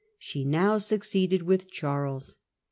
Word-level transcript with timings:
She 0.17 0.43
now 0.43 0.79
succeeded 0.79 1.43
with 1.43 1.69
Charles. 1.69 2.37